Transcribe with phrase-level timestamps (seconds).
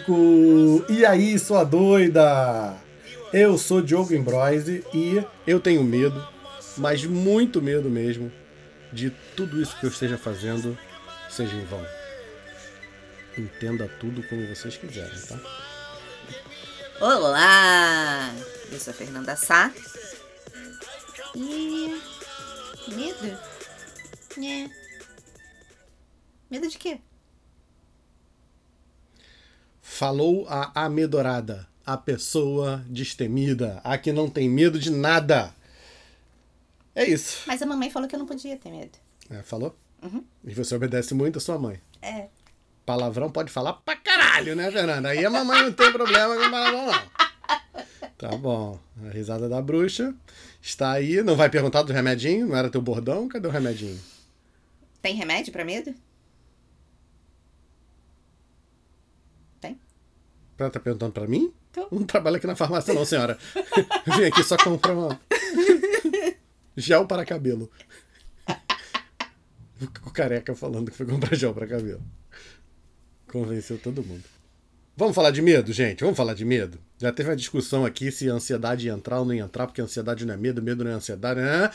[0.00, 0.84] maluco!
[0.88, 2.76] E aí, sua doida?
[3.32, 6.26] Eu sou Diogo Embroise e eu tenho medo,
[6.76, 8.32] mas muito medo mesmo,
[8.92, 10.76] de tudo isso que eu esteja fazendo
[11.28, 11.84] seja em vão.
[13.38, 15.38] Entenda tudo como vocês quiserem, tá?
[17.00, 18.32] Olá!
[18.70, 19.72] Eu sou a Fernanda Sá.
[21.36, 22.00] E.
[22.88, 23.38] Medo?
[24.38, 24.70] É.
[26.50, 27.00] Medo de quê?
[29.92, 35.52] Falou a amedorada, a pessoa destemida, a que não tem medo de nada.
[36.94, 37.42] É isso.
[37.44, 38.96] Mas a mamãe falou que eu não podia ter medo.
[39.28, 39.76] É, falou?
[40.00, 40.24] Uhum.
[40.44, 41.80] E você obedece muito a sua mãe.
[42.00, 42.28] É.
[42.86, 45.08] Palavrão pode falar pra caralho, né, Fernanda?
[45.08, 47.10] Aí a mamãe não tem problema com palavrão, não.
[48.16, 48.78] Tá bom.
[49.04, 50.14] A risada da bruxa
[50.62, 51.20] está aí.
[51.22, 52.46] Não vai perguntar do remedinho?
[52.46, 53.28] Não era teu bordão?
[53.28, 54.00] Cadê o remedinho?
[55.02, 55.92] Tem remédio pra medo?
[60.64, 61.52] Ela tá perguntando pra mim?
[61.72, 61.88] Tô.
[61.90, 63.38] Não trabalho aqui na farmácia, não, senhora.
[64.06, 65.20] Eu vim aqui só comprar uma.
[66.76, 67.70] Gel para cabelo.
[70.04, 72.02] O careca falando que foi comprar gel para cabelo.
[73.26, 74.24] Convenceu todo mundo.
[74.94, 76.00] Vamos falar de medo, gente?
[76.02, 76.78] Vamos falar de medo?
[76.98, 79.80] Já teve uma discussão aqui se a ansiedade ia entrar ou não ia entrar, porque
[79.80, 81.40] a ansiedade não é medo, medo não é ansiedade.
[81.40, 81.70] Né?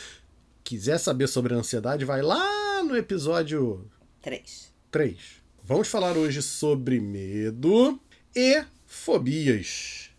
[0.64, 3.90] Quiser saber sobre a ansiedade, vai lá no episódio
[4.26, 4.74] Três.
[4.90, 5.18] 3.
[5.64, 8.00] Vamos falar hoje sobre medo
[8.36, 8.64] e
[8.96, 10.10] fobias.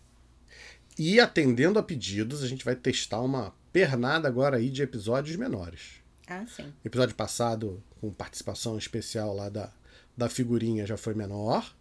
[0.97, 6.01] E atendendo a pedidos, a gente vai testar uma pernada agora aí de episódios menores.
[6.27, 6.71] Ah, sim.
[6.85, 9.73] Episódio passado, com participação especial lá da,
[10.15, 11.75] da figurinha, já foi menor.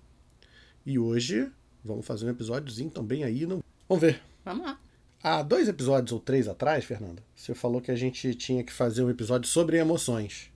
[0.85, 1.51] E hoje
[1.85, 3.47] vamos fazer um episódiozinho também aí.
[3.47, 3.63] Não...
[3.89, 4.21] Vamos ver.
[4.45, 4.81] Vamos lá.
[5.23, 9.03] Há dois episódios ou três atrás, Fernanda, você falou que a gente tinha que fazer
[9.03, 10.51] um episódio sobre emoções.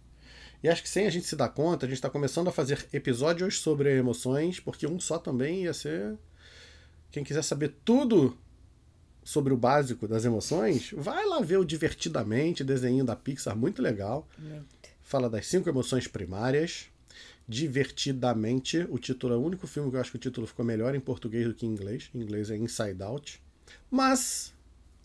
[0.63, 2.87] E acho que sem a gente se dar conta, a gente está começando a fazer
[2.93, 6.17] episódios sobre emoções, porque um só também ia ser.
[7.11, 8.37] Quem quiser saber tudo
[9.23, 14.27] sobre o básico das emoções, vai lá ver o Divertidamente, desenho da Pixar, muito legal.
[14.39, 14.67] Muito.
[15.03, 16.87] Fala das cinco emoções primárias.
[17.49, 20.95] Divertidamente, o título é o único filme que eu acho que o título ficou melhor
[20.95, 22.09] em português do que em inglês.
[22.15, 23.43] Em inglês é Inside Out.
[23.91, 24.55] Mas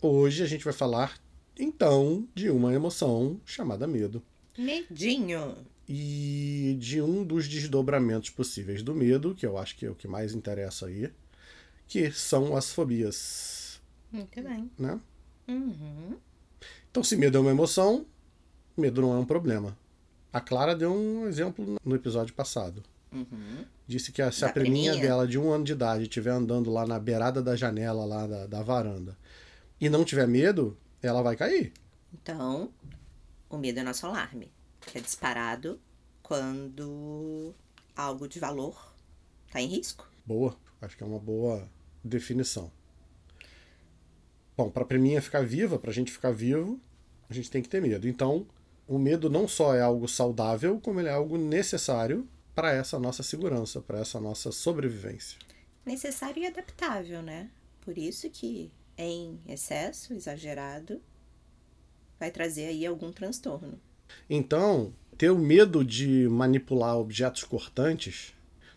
[0.00, 1.18] hoje a gente vai falar
[1.58, 4.22] então de uma emoção chamada medo
[4.56, 5.56] Medinho.
[5.88, 10.06] e de um dos desdobramentos possíveis do medo, que eu acho que é o que
[10.06, 11.10] mais interessa aí,
[11.88, 13.80] que são as fobias,
[14.12, 14.70] Muito bem.
[14.78, 14.98] né?
[15.48, 16.16] Uhum.
[16.90, 18.06] Então, se medo é uma emoção,
[18.76, 19.76] medo não é um problema.
[20.32, 22.82] A Clara deu um exemplo no episódio passado.
[23.12, 23.64] Uhum.
[23.86, 25.08] Disse que a- se a Da priminha priminha?
[25.10, 28.46] dela, de um ano de idade, estiver andando lá na beirada da janela, lá da,
[28.46, 29.16] da varanda,
[29.80, 31.72] e não tiver medo, ela vai cair.
[32.12, 32.70] Então,
[33.48, 35.78] o medo é nosso alarme, que é disparado
[36.22, 37.54] quando
[37.94, 38.92] algo de valor
[39.46, 40.08] está em risco.
[40.24, 40.56] Boa.
[40.82, 41.66] Acho que é uma boa
[42.06, 42.70] definição.
[44.56, 46.80] Bom, para a priminha ficar viva, para a gente ficar vivo,
[47.28, 48.08] a gente tem que ter medo.
[48.08, 48.46] Então,
[48.88, 53.22] o medo não só é algo saudável, como ele é algo necessário para essa nossa
[53.22, 55.38] segurança, para essa nossa sobrevivência.
[55.84, 57.50] Necessário e adaptável, né?
[57.82, 61.02] Por isso que em excesso, exagerado,
[62.18, 63.78] vai trazer aí algum transtorno.
[64.28, 68.34] Então, ter o medo de manipular objetos cortantes,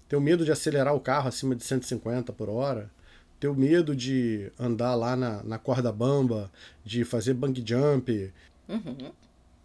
[0.08, 2.92] ter o medo de acelerar o carro acima de 150 por hora,
[3.40, 6.52] ter o medo de andar lá na, na corda bamba,
[6.84, 8.32] de fazer bang jump,
[8.68, 9.12] Uhum.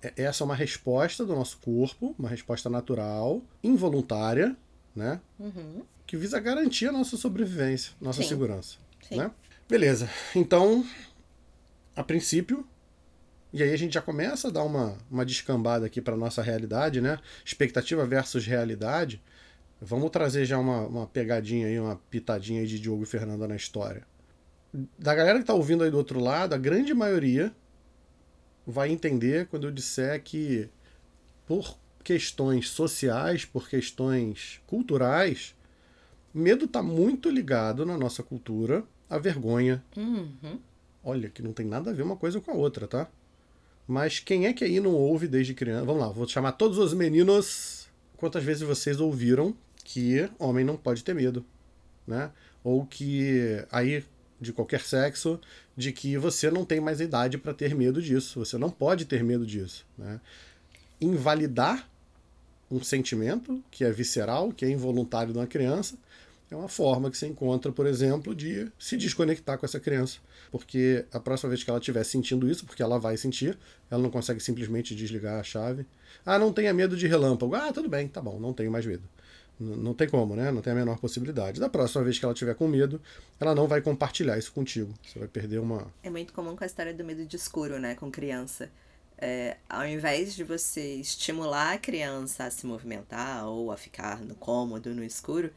[0.03, 4.57] É- essa é uma resposta do nosso corpo, uma resposta natural, involuntária,
[4.97, 5.21] né?
[5.39, 5.83] Uhum.
[6.07, 8.29] Que visa garantir a nossa sobrevivência, nossa Sim.
[8.29, 8.79] segurança.
[9.07, 9.17] Sim.
[9.17, 9.31] Né?
[9.69, 10.09] Beleza.
[10.35, 10.85] Então,
[11.95, 12.67] a princípio,
[13.53, 17.01] e aí a gente já começa a dar uma, uma descambada aqui para nossa realidade,
[17.01, 17.19] né?
[17.45, 19.23] Expectativa versus realidade.
[19.87, 23.55] Vamos trazer já uma, uma pegadinha aí, uma pitadinha aí de Diogo e Fernanda na
[23.55, 24.03] história.
[24.99, 27.55] Da galera que tá ouvindo aí do outro lado, a grande maioria
[28.67, 30.71] vai entender quando eu disser que
[31.47, 35.55] por questões sociais, por questões culturais,
[36.33, 39.85] medo está muito ligado na nossa cultura à vergonha.
[39.95, 40.59] Uhum.
[41.05, 43.07] Olha, que não tem nada a ver uma coisa com a outra, tá?
[43.87, 45.85] Mas quem é que aí não ouve desde criança?
[45.85, 47.87] Vamos lá, vou chamar todos os meninos.
[48.17, 51.45] Quantas vezes vocês ouviram que homem não pode ter medo,
[52.07, 52.31] né?
[52.65, 54.05] Ou que aí
[54.41, 55.41] de qualquer sexo,
[55.77, 59.23] de que você não tem mais idade para ter medo disso, você não pode ter
[59.23, 60.21] medo disso, né?
[61.01, 61.89] Invalidar
[62.71, 65.97] um sentimento que é visceral, que é involuntário de uma criança,
[66.51, 70.19] é uma forma que você encontra, por exemplo, de se desconectar com essa criança.
[70.51, 73.59] Porque a próxima vez que ela estiver sentindo isso, porque ela vai sentir,
[73.91, 75.87] ela não consegue simplesmente desligar a chave.
[76.25, 77.55] Ah, não tenha medo de relâmpago.
[77.55, 79.03] Ah, tudo bem, tá bom, não tenho mais medo.
[79.59, 80.51] Não tem como, né?
[80.51, 81.61] Não tem a menor possibilidade.
[81.61, 83.01] Da próxima vez que ela tiver com medo,
[83.39, 84.93] ela não vai compartilhar isso contigo.
[85.07, 85.87] Você vai perder uma.
[86.03, 88.69] É muito comum com a história do medo de escuro, né, com criança.
[89.17, 94.35] É, ao invés de você estimular a criança a se movimentar ou a ficar no
[94.35, 95.51] cômodo, no escuro,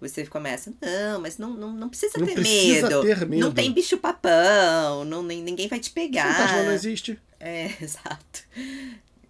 [0.00, 3.02] você começa, não, mas não, não, não precisa Não ter precisa medo.
[3.02, 3.40] ter medo.
[3.44, 6.34] Não tem bicho papão, não, nem- ninguém vai te pegar.
[6.34, 7.18] Fantasma não existe.
[7.38, 8.44] É, exato.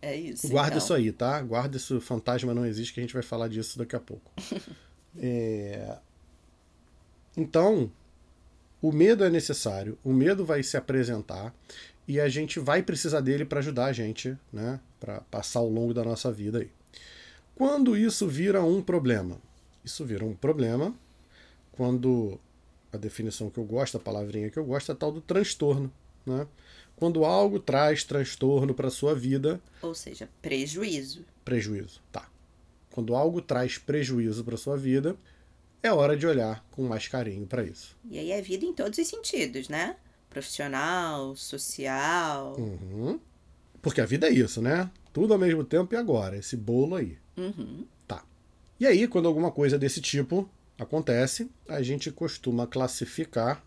[0.03, 0.49] É isso.
[0.49, 0.79] Guarda então.
[0.79, 1.41] isso aí, tá?
[1.41, 4.31] Guarda isso, fantasma não existe, que a gente vai falar disso daqui a pouco.
[5.15, 5.99] É,
[7.37, 7.93] Então,
[8.81, 11.55] o medo é necessário, o medo vai se apresentar
[12.09, 14.81] e a gente vai precisar dele para ajudar a gente, né?
[14.99, 16.71] Para passar ao longo da nossa vida aí.
[17.55, 19.39] Quando isso vira um problema?
[19.85, 20.95] Isso vira um problema
[21.73, 22.41] quando
[22.93, 25.93] a definição que eu gosto, a palavrinha que eu gosto é a tal do transtorno,
[26.27, 26.47] né?
[27.03, 31.25] Quando algo traz transtorno para sua vida, Ou seja, prejuízo.
[31.45, 32.01] prejuízo.
[32.13, 32.29] Tá.
[32.93, 35.17] Quando algo traz prejuízo para sua vida,
[35.83, 37.97] é hora de olhar com mais carinho para isso.
[38.09, 39.97] E aí é vida em todos os sentidos, né?
[40.31, 42.55] Profissional, social.
[42.57, 43.19] Uhum.
[43.83, 44.89] Porque a vida é isso, né?
[45.13, 47.19] Tudo ao mesmo tempo e agora, esse bolo aí.
[47.37, 47.85] Uhum.
[48.07, 48.25] Tá.
[48.79, 53.61] E aí, quando alguma coisa desse tipo acontece, a gente costuma classificar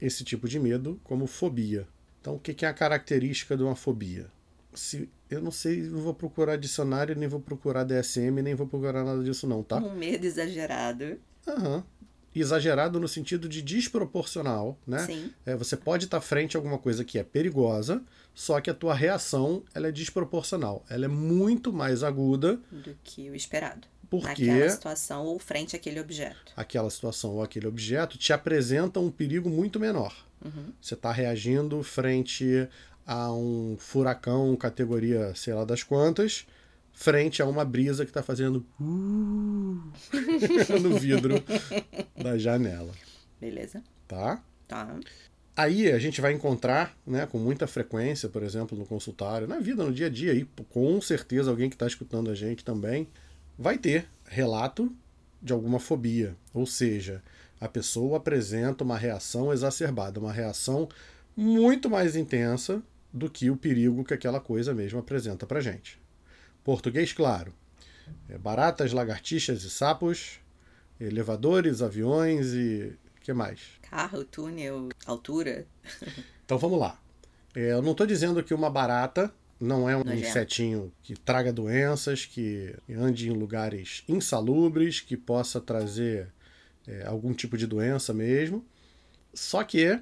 [0.00, 1.86] esse tipo de medo como fobia.
[2.20, 4.26] Então, o que é a característica de uma fobia?
[4.74, 9.04] Se, eu não sei, não vou procurar dicionário, nem vou procurar DSM, nem vou procurar
[9.04, 9.76] nada disso não, tá?
[9.76, 11.18] Um medo exagerado.
[11.46, 11.84] Aham.
[12.34, 15.06] Exagerado no sentido de desproporcional, né?
[15.06, 15.32] Sim.
[15.44, 18.02] É, você pode estar frente a alguma coisa que é perigosa,
[18.34, 20.84] só que a tua reação ela é desproporcional.
[20.88, 23.88] Ela é muito mais aguda Do que o esperado.
[24.10, 26.52] Porque Naquela situação ou frente àquele objeto.
[26.56, 30.14] aquela situação ou aquele objeto te apresenta um perigo muito menor.
[30.44, 30.72] Uhum.
[30.80, 32.68] Você está reagindo frente
[33.06, 36.46] a um furacão categoria sei lá das quantas,
[36.92, 39.92] frente a uma brisa que está fazendo uh,
[40.80, 41.42] no vidro
[42.16, 42.92] da janela,
[43.40, 43.82] Beleza?
[44.06, 44.42] tá?
[44.66, 44.96] Tá.
[45.56, 49.82] Aí a gente vai encontrar, né, com muita frequência, por exemplo, no consultório, na vida,
[49.82, 53.08] no dia a dia, e com certeza alguém que está escutando a gente também
[53.58, 54.94] vai ter relato
[55.42, 56.36] de alguma fobia.
[56.54, 57.22] Ou seja,
[57.60, 60.88] a pessoa apresenta uma reação exacerbada, uma reação
[61.36, 62.82] muito mais intensa
[63.12, 66.00] do que o perigo que aquela coisa mesmo apresenta pra gente.
[66.62, 67.52] Português claro.
[68.28, 70.40] É, baratas, lagartixas e sapos,
[71.00, 72.96] elevadores, aviões e.
[73.16, 73.60] o que mais?
[73.82, 75.66] Carro, túnel, altura.
[76.44, 76.98] Então vamos lá.
[77.54, 80.28] É, eu não estou dizendo que uma barata não é um Nojento.
[80.28, 86.28] insetinho que traga doenças, que ande em lugares insalubres, que possa trazer
[86.86, 88.64] é, algum tipo de doença mesmo.
[89.34, 90.00] Só que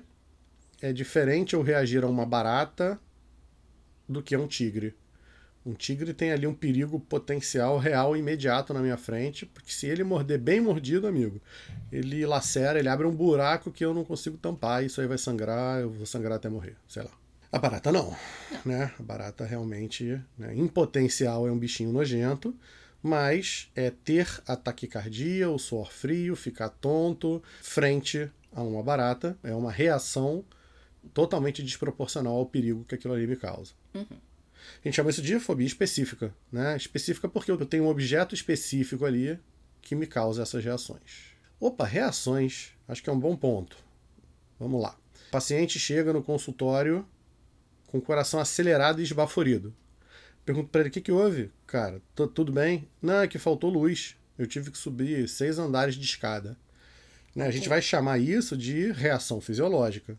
[0.80, 3.00] é diferente eu reagir a uma barata
[4.08, 4.94] do que a um tigre.
[5.64, 10.04] Um tigre tem ali um perigo potencial real imediato na minha frente, porque se ele
[10.04, 11.42] morder bem mordido, amigo,
[11.90, 15.80] ele lacera, ele abre um buraco que eu não consigo tampar, isso aí vai sangrar,
[15.80, 17.10] eu vou sangrar até morrer, sei lá.
[17.50, 18.14] A barata não,
[18.64, 18.92] né?
[18.98, 22.54] A barata realmente, né, em potencial, é um bichinho nojento,
[23.02, 29.54] mas é ter a taquicardia, o suor frio, ficar tonto frente a uma barata é
[29.54, 30.42] uma reação
[31.12, 33.74] totalmente desproporcional ao perigo que aquilo ali me causa.
[33.94, 34.00] A
[34.82, 36.76] gente chama isso de fobia específica, né?
[36.76, 39.38] Específica porque eu tenho um objeto específico ali
[39.82, 41.36] que me causa essas reações.
[41.60, 43.76] Opa, reações, acho que é um bom ponto.
[44.58, 44.96] Vamos lá.
[45.28, 47.06] O paciente chega no consultório
[47.86, 49.74] com o coração acelerado e esbaforido.
[50.44, 51.50] Pergunto para ele: o que, que houve?
[51.66, 52.88] Cara, "Tá tudo bem?
[53.02, 54.16] Não, é que faltou luz.
[54.38, 56.56] Eu tive que subir seis andares de escada.
[57.34, 57.46] Né?
[57.46, 60.16] A gente vai chamar isso de reação fisiológica.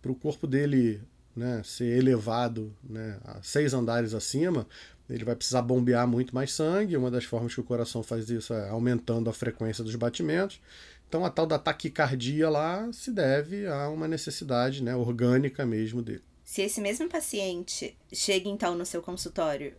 [0.00, 1.00] Para o corpo dele
[1.34, 4.66] né, ser elevado né, a seis andares acima,
[5.08, 6.96] ele vai precisar bombear muito mais sangue.
[6.96, 10.60] Uma das formas que o coração faz isso é aumentando a frequência dos batimentos.
[11.08, 16.22] Então a tal da taquicardia lá se deve a uma necessidade né, orgânica mesmo dele.
[16.52, 19.74] Se esse mesmo paciente chega então no seu consultório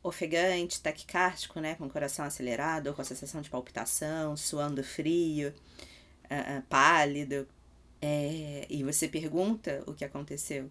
[0.00, 5.52] ofegante, taquicárdico, né, com o coração acelerado, com a sensação de palpitação, suando frio,
[6.30, 7.48] ah, ah, pálido,
[8.00, 10.70] é, e você pergunta o que aconteceu,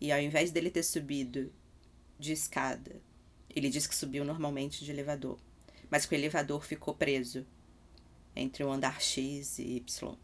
[0.00, 1.52] e ao invés dele ter subido
[2.16, 2.94] de escada,
[3.50, 5.40] ele diz que subiu normalmente de elevador,
[5.90, 7.44] mas que o elevador ficou preso
[8.36, 10.16] entre o andar X e Y.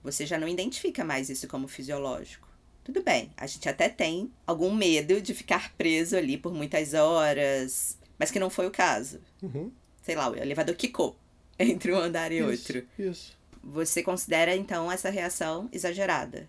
[0.00, 2.53] Você já não identifica mais isso como fisiológico.
[2.84, 7.96] Tudo bem, a gente até tem algum medo de ficar preso ali por muitas horas,
[8.18, 9.18] mas que não foi o caso.
[9.42, 9.72] Uhum.
[10.02, 11.16] Sei lá, o elevador quicou
[11.58, 12.78] entre um andar e outro.
[12.98, 13.38] Isso, isso.
[13.62, 16.46] Você considera então essa reação exagerada?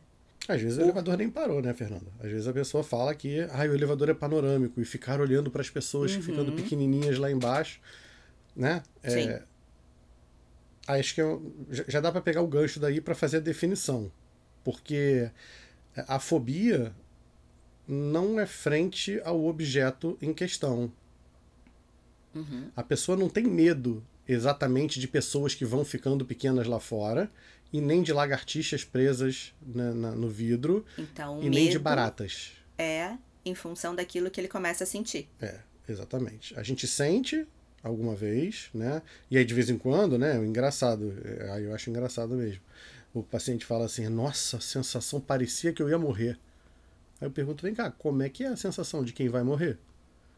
[0.48, 2.06] Às vezes o elevador nem parou, né, Fernanda?
[2.20, 5.62] Às vezes a pessoa fala que ah, o elevador é panorâmico e ficar olhando para
[5.62, 6.22] as pessoas Uhum.
[6.22, 7.80] ficando pequenininhas lá embaixo.
[8.56, 8.84] né?
[9.08, 9.30] Sim.
[9.30, 9.42] É,
[10.88, 11.52] acho que eu,
[11.88, 14.12] já dá para pegar o gancho daí para fazer a definição,
[14.64, 15.30] porque
[16.08, 16.94] a fobia
[17.88, 20.92] não é frente ao objeto em questão.
[22.34, 22.70] Uhum.
[22.76, 27.32] A pessoa não tem medo exatamente de pessoas que vão ficando pequenas lá fora
[27.72, 32.52] e nem de lagartixas presas na, na, no vidro Então, e nem de baratas.
[32.78, 35.30] é em função daquilo que ele começa a sentir.
[35.40, 36.58] É, exatamente.
[36.60, 37.46] A gente sente
[37.84, 39.04] alguma vez, né?
[39.30, 40.40] E aí de vez em quando, né?
[40.40, 42.62] O engraçado, é, aí eu acho engraçado mesmo.
[43.16, 46.38] O paciente fala assim: "Nossa, a sensação parecia que eu ia morrer".
[47.22, 49.80] Aí eu pergunto: "Vem cá, como é que é a sensação de quem vai morrer?"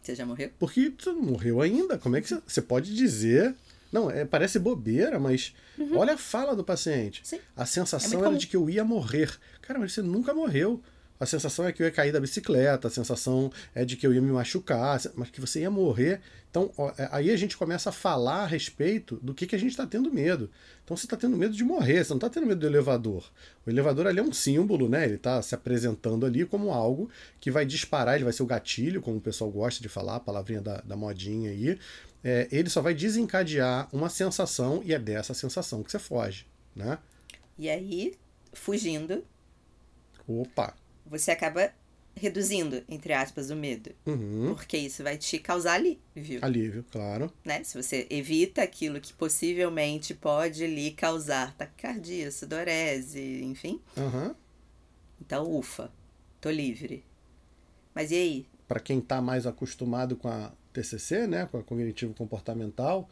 [0.01, 0.51] Você já morreu?
[0.59, 1.97] Porque tu não morreu ainda.
[1.97, 3.55] Como é que você, você pode dizer?
[3.91, 5.53] Não, é, parece bobeira, mas
[5.93, 7.21] olha a fala do paciente.
[7.23, 7.39] Sim.
[7.55, 9.37] A sensação É era de que eu ia morrer.
[9.61, 10.81] Cara, mas você nunca morreu.
[11.19, 14.13] A sensação é que eu ia cair da bicicleta, a sensação é de que eu
[14.13, 16.21] ia me machucar, mas que você ia morrer.
[16.49, 19.59] Então, ó, é, aí a gente começa a falar a respeito do que, que a
[19.59, 20.49] gente está tendo medo.
[20.83, 23.29] Então, você está tendo medo de morrer, você não está tendo medo do elevador.
[23.65, 25.05] O elevador ali é um símbolo, né?
[25.05, 27.09] Ele está se apresentando ali como algo
[27.39, 30.19] que vai disparar, ele vai ser o gatilho, como o pessoal gosta de falar, a
[30.19, 31.79] palavrinha da, da modinha aí.
[32.23, 36.45] É, ele só vai desencadear uma sensação e é dessa sensação que você foge,
[36.75, 36.97] né?
[37.57, 38.15] E aí,
[38.53, 39.23] fugindo,
[40.27, 40.75] Opa!
[41.09, 41.71] Você acaba
[42.15, 43.91] reduzindo, entre aspas, o medo.
[44.05, 44.53] Uhum.
[44.55, 47.31] Porque isso vai te causar alívio, Alívio, claro.
[47.45, 47.63] né?
[47.63, 53.79] Se você evita aquilo que possivelmente pode lhe causar taquicardia, sudorese, enfim.
[53.95, 54.35] Aham.
[55.21, 55.91] Então, ufa,
[56.41, 57.03] tô livre.
[57.93, 58.47] Mas e aí?
[58.67, 63.09] para quem está mais acostumado com a TCC, né, com a cognitivo comportamental,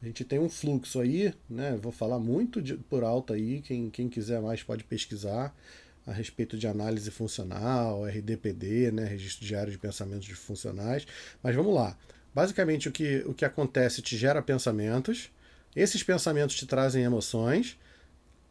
[0.00, 3.90] a gente tem um fluxo aí, né, vou falar muito de, por alto aí, quem,
[3.90, 5.54] quem quiser mais pode pesquisar
[6.08, 11.06] a respeito de análise funcional, RDPD, né, registro diário de pensamentos de funcionais,
[11.42, 11.96] mas vamos lá.
[12.34, 15.30] Basicamente o que, o que acontece te gera pensamentos,
[15.76, 17.78] esses pensamentos te trazem emoções,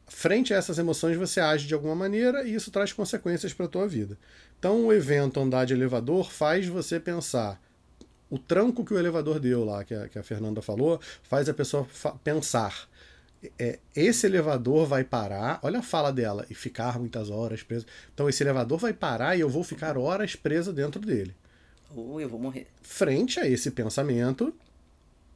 [0.07, 3.69] frente a essas emoções você age de alguma maneira e isso traz consequências para a
[3.69, 4.17] tua vida.
[4.59, 7.61] Então o evento andar de elevador faz você pensar.
[8.29, 11.53] O tranco que o elevador deu lá, que a, que a Fernanda falou, faz a
[11.53, 12.87] pessoa fa pensar.
[13.59, 17.85] É, esse elevador vai parar, olha a fala dela, e ficar muitas horas preso.
[18.13, 21.35] Então esse elevador vai parar e eu vou ficar horas preso dentro dele.
[21.95, 22.67] Ou eu vou morrer.
[22.81, 24.53] Frente a esse pensamento,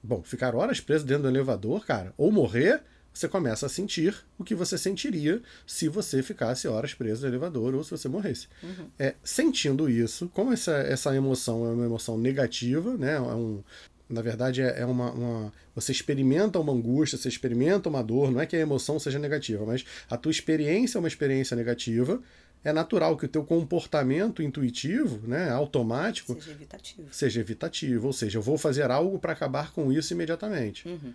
[0.04, 4.44] bom, ficar horas preso dentro do elevador, cara, ou morrer, você começa a sentir o
[4.44, 8.48] que você sentiria se você ficasse horas preso no elevador ou se você morresse.
[8.64, 8.90] Uhum.
[8.98, 13.16] É, sentindo isso, como essa, essa emoção é uma emoção negativa, né?
[13.16, 13.64] É um,
[14.12, 18.42] na verdade, é, é uma, uma, Você experimenta uma angústia, você experimenta uma dor, não
[18.42, 22.22] é que a emoção seja negativa, mas a tua experiência é uma experiência negativa.
[22.64, 27.08] É natural que o teu comportamento intuitivo, né, automático, Seja evitativo.
[27.12, 30.88] seja evitativo, ou seja, eu vou fazer algo para acabar com isso imediatamente.
[30.88, 31.14] Uhum.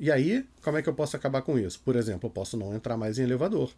[0.00, 1.80] E aí, como é que eu posso acabar com isso?
[1.84, 3.72] Por exemplo, eu posso não entrar mais em elevador.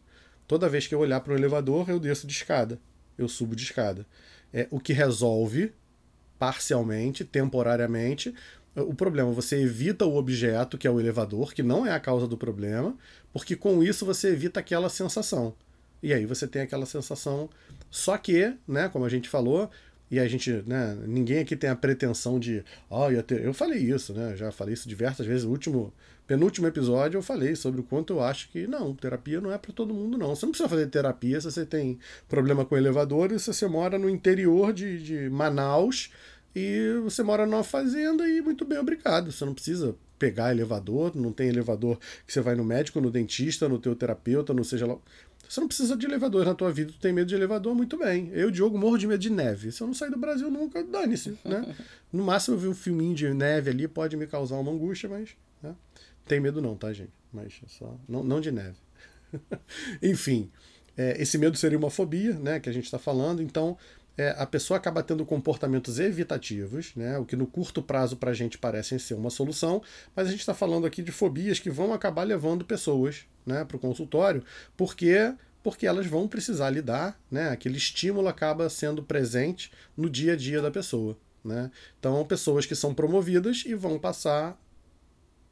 [0.46, 2.78] Toda vez que eu olhar para o elevador, eu desço de escada.
[3.16, 4.06] Eu subo de escada.
[4.52, 5.72] É o que resolve
[6.38, 8.32] parcialmente, temporariamente,
[8.82, 9.30] o problema.
[9.32, 12.96] Você evita o objeto, que é o elevador, que não é a causa do problema,
[13.32, 15.54] porque com isso você evita aquela sensação.
[16.02, 17.48] E aí você tem aquela sensação.
[17.90, 19.70] Só que, né, como a gente falou,
[20.10, 24.14] e a gente, né, ninguém aqui tem a pretensão de, ó, eu, eu falei isso,
[24.14, 25.92] né, já falei isso diversas vezes, o último,
[26.26, 29.72] penúltimo episódio eu falei sobre o quanto eu acho que não, terapia não é para
[29.72, 30.34] todo mundo não.
[30.34, 33.98] Você não precisa fazer terapia se você tem problema com elevador e se você mora
[33.98, 36.10] no interior de, de Manaus
[36.54, 39.30] e você mora numa fazenda e muito bem obrigado.
[39.30, 43.68] Você não precisa pegar elevador, não tem elevador que você vai no médico, no dentista,
[43.68, 44.98] no teu terapeuta, não seja lá.
[45.48, 48.30] Você não precisa de elevador na tua vida, tu tem medo de elevador, muito bem.
[48.34, 49.72] Eu, Diogo, morro de medo de neve.
[49.72, 51.74] Se eu não sair do Brasil nunca, dane-se, né?
[52.12, 55.30] No máximo eu vi um filminho de neve ali, pode me causar uma angústia, mas
[55.62, 55.74] né?
[56.26, 57.12] tem medo não, tá, gente?
[57.32, 58.76] Mas é só não, não de neve.
[60.02, 60.50] Enfim,
[60.96, 63.42] é, esse medo seria uma fobia, né, que a gente está falando.
[63.42, 63.76] Então,
[64.18, 68.34] é, a pessoa acaba tendo comportamentos evitativos, né, o que no curto prazo para a
[68.34, 69.80] gente parecem ser uma solução,
[70.14, 73.76] mas a gente está falando aqui de fobias que vão acabar levando pessoas né, para
[73.76, 74.44] o consultório,
[74.76, 80.36] porque porque elas vão precisar lidar, né, aquele estímulo acaba sendo presente no dia a
[80.36, 81.18] dia da pessoa.
[81.44, 81.70] Né?
[81.98, 84.58] Então, pessoas que são promovidas e vão passar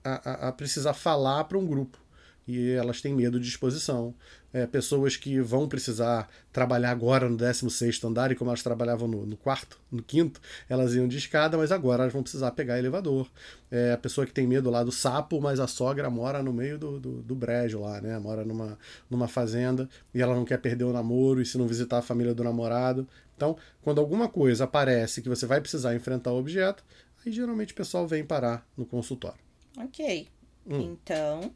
[0.02, 1.98] a, a, a precisar falar para um grupo
[2.46, 4.14] e elas têm medo de exposição.
[4.52, 9.26] É, pessoas que vão precisar trabalhar agora no 16 andar, e como elas trabalhavam no,
[9.26, 13.28] no, quarto, no quinto, elas iam de escada, mas agora elas vão precisar pegar elevador.
[13.70, 16.78] É, a pessoa que tem medo lá do sapo, mas a sogra mora no meio
[16.78, 18.18] do, do, do brejo lá, né?
[18.18, 18.78] Mora numa,
[19.10, 22.32] numa fazenda e ela não quer perder o namoro e se não visitar a família
[22.32, 23.06] do namorado.
[23.36, 26.82] Então, quando alguma coisa aparece que você vai precisar enfrentar o objeto,
[27.24, 29.40] aí geralmente o pessoal vem parar no consultório.
[29.76, 30.28] Ok.
[30.66, 30.80] Hum.
[30.80, 31.52] Então,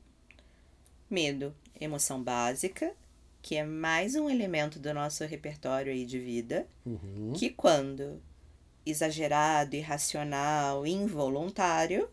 [1.10, 2.92] medo, emoção básica,
[3.42, 7.32] que é mais um elemento do nosso repertório aí de vida, Uhum.
[7.36, 8.22] que quando
[8.84, 12.08] exagerado, irracional, involuntário,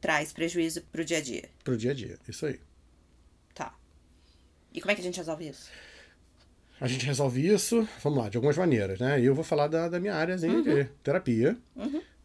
[0.00, 1.48] traz prejuízo pro dia a dia.
[1.64, 2.60] Pro dia a dia, isso aí.
[3.54, 3.74] Tá.
[4.72, 5.70] E como é que a gente resolve isso?
[6.80, 9.20] A gente resolve isso, vamos lá, de algumas maneiras, né?
[9.20, 11.56] Eu vou falar da, da minha áreazinha de terapia.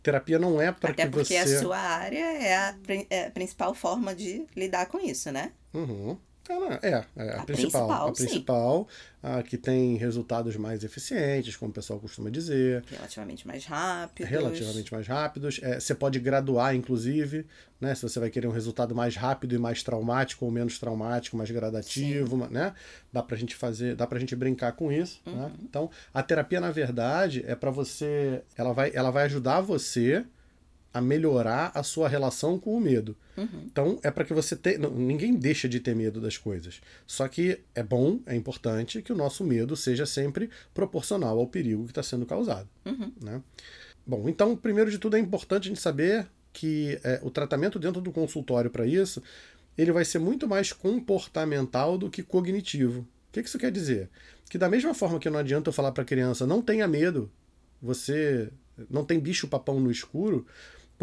[0.03, 0.93] Terapia não é para Uhum.
[0.93, 1.55] Até que porque você.
[1.55, 2.75] a sua área é a,
[3.09, 5.51] é a principal forma de lidar com isso, né?
[5.73, 6.17] Uhum.
[6.49, 7.45] É, não, é, é a, A principal.
[7.45, 8.23] principal, a sim.
[8.25, 8.87] principal,
[9.21, 12.83] a que tem resultados mais eficientes, como o pessoal costuma dizer.
[12.91, 14.27] Relativamente mais rápido.
[14.27, 15.59] relativamente mais rápidos.
[15.63, 17.45] É, você pode graduar, inclusive,
[17.79, 17.95] né?
[17.95, 21.49] Se você vai querer um resultado mais rápido e mais traumático ou menos traumático, mais
[21.49, 22.73] gradativo, né?
[23.11, 25.49] Dá pra gente fazer, dá pra gente brincar com isso, né?
[25.63, 30.25] Então, a terapia, na verdade, é para você, ela vai, ela vai ajudar você
[30.93, 33.17] a melhorar a sua relação com o medo.
[33.65, 34.77] Então, é para que você tenha.
[34.89, 36.81] Ninguém deixa de ter medo das coisas.
[37.07, 41.85] Só que é bom, é importante que o nosso medo seja sempre proporcional ao perigo
[41.85, 42.69] que está sendo causado.
[43.21, 43.41] Né?
[44.05, 47.99] Bom, então, primeiro de tudo, é importante a gente saber que é, o tratamento dentro
[47.99, 49.23] do consultório para isso
[49.77, 53.01] ele vai ser muito mais comportamental do que cognitivo.
[53.01, 54.09] O que que isso quer dizer?
[54.49, 57.31] Que da mesma forma que não adianta eu falar para a criança não tenha medo,
[57.81, 58.51] você
[58.89, 60.45] não tem bicho papão no escuro,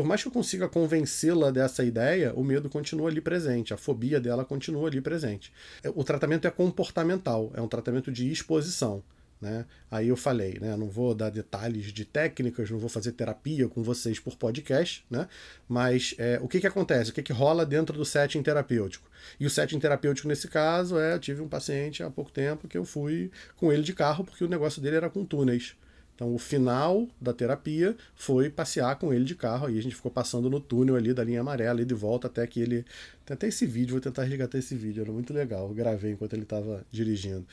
[0.00, 4.18] por mais que eu consiga convencê-la dessa ideia, o medo continua ali presente, a fobia
[4.18, 5.52] dela continua ali presente.
[5.94, 9.02] O tratamento é comportamental, é um tratamento de exposição.
[9.38, 9.66] Né?
[9.90, 10.74] Aí eu falei, né?
[10.74, 15.28] Não vou dar detalhes de técnicas, não vou fazer terapia com vocês por podcast, né?
[15.68, 17.10] Mas é, o que, que acontece?
[17.10, 19.06] O que, que rola dentro do setting terapêutico?
[19.38, 22.78] E o setting terapêutico, nesse caso, é: eu tive um paciente há pouco tempo que
[22.78, 25.76] eu fui com ele de carro porque o negócio dele era com túneis.
[26.20, 29.66] Então, o final da terapia foi passear com ele de carro.
[29.68, 32.46] Aí a gente ficou passando no túnel ali da linha amarela e de volta até
[32.46, 32.84] que ele.
[33.24, 35.68] Tem até esse vídeo, vou tentar resgatar esse vídeo, era muito legal.
[35.68, 37.46] Eu gravei enquanto ele estava dirigindo.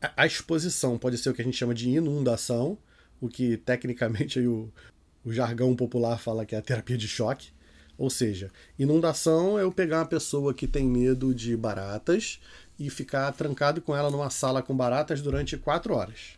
[0.00, 2.78] A- exposição pode ser o que a gente chama de inundação,
[3.20, 4.72] o que tecnicamente aí o,
[5.24, 7.48] o jargão popular fala que é a terapia de choque.
[7.98, 12.38] Ou seja, inundação é eu pegar uma pessoa que tem medo de baratas
[12.78, 16.37] e ficar trancado com ela numa sala com baratas durante quatro horas.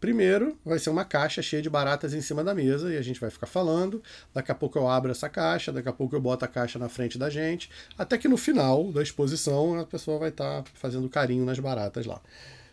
[0.00, 3.18] Primeiro, vai ser uma caixa cheia de baratas em cima da mesa e a gente
[3.20, 4.00] vai ficar falando.
[4.32, 6.88] Daqui a pouco eu abro essa caixa, daqui a pouco eu boto a caixa na
[6.88, 11.44] frente da gente, até que no final da exposição a pessoa vai estar fazendo carinho
[11.44, 12.20] nas baratas lá.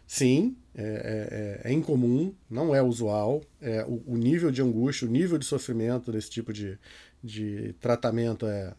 [0.08, 3.42] Sim, é, é- é incomum, não é usual.
[3.60, 6.78] É, o, o nível de angústia, o nível de sofrimento desse tipo de,
[7.24, 8.72] de tratamento é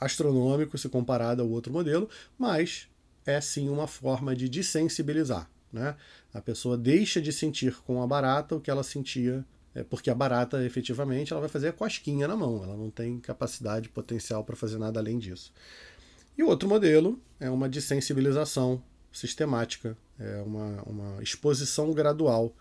[0.00, 2.88] astronômico se comparado ao outro modelo, mas
[3.24, 5.48] é sim uma forma de desensibilizar.
[5.72, 5.94] Né?
[6.32, 10.14] A pessoa deixa de sentir com a barata o que ela sentia, é, porque a
[10.14, 14.56] barata efetivamente ela vai fazer a cosquinha na mão, ela não tem capacidade potencial para
[14.56, 15.52] fazer nada além disso.
[16.36, 22.54] E o outro modelo é uma desensibilização sistemática, é uma, uma exposição gradual,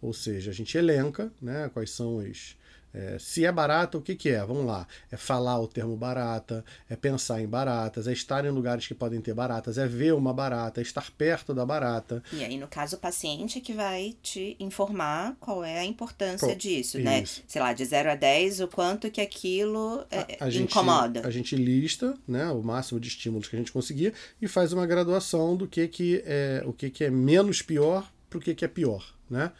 [0.00, 2.56] ou seja, a gente elenca né, quais são os.
[2.94, 4.44] É, se é barata, o que, que é?
[4.44, 4.86] Vamos lá.
[5.10, 9.20] É falar o termo barata, é pensar em baratas, é estar em lugares que podem
[9.20, 12.22] ter baratas, é ver uma barata, é estar perto da barata.
[12.32, 16.48] E aí, no caso, o paciente é que vai te informar qual é a importância
[16.48, 17.22] Qual- disso, né?
[17.22, 17.42] isso.
[17.46, 21.26] Sei lá, de 0 a 10, o quanto que aquilo é, a gente, incomoda.
[21.26, 24.86] A gente lista né, o máximo de estímulos que a gente conseguir e faz uma
[24.86, 28.64] graduação do que, que, é, o que, que é menos pior para o que, que
[28.64, 29.04] é pior.
[29.30, 29.50] Né?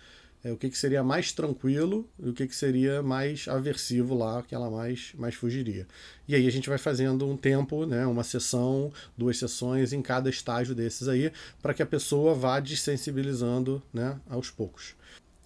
[0.44, 4.42] É, o que, que seria mais tranquilo e o que, que seria mais aversivo lá,
[4.42, 5.86] que ela mais, mais fugiria.
[6.26, 10.28] E aí a gente vai fazendo um tempo, né, uma sessão, duas sessões em cada
[10.28, 14.96] estágio desses aí, para que a pessoa vá desensibilizando né, aos poucos.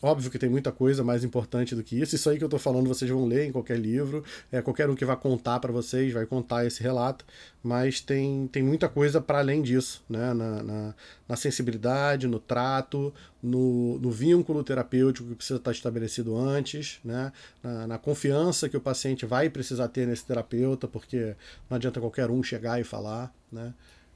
[0.03, 2.15] Óbvio que tem muita coisa mais importante do que isso.
[2.15, 4.23] Isso aí que eu tô falando vocês vão ler em qualquer livro.
[4.53, 7.25] É, qualquer um que vai contar para vocês vai contar esse relato.
[7.63, 10.35] Mas tem, tem muita coisa para além disso, né?
[10.35, 10.95] Na, na,
[11.27, 17.33] na sensibilidade, no trato, no, no vínculo terapêutico que precisa estar estabelecido antes, né?
[17.63, 21.35] Na, na confiança que o paciente vai precisar ter nesse terapeuta, porque
[21.71, 23.73] não adianta qualquer um chegar e falar, né?